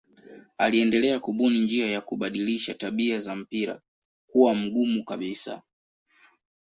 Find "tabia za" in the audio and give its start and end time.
2.73-3.35